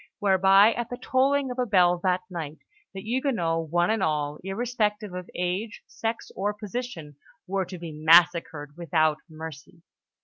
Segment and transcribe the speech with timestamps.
[0.17, 2.57] whereby at the tolling of a bell that night,
[2.91, 8.75] the Huguenots, one and all, irrespective of age, sex, or position, were to be massacred
[8.75, 9.83] without mercy.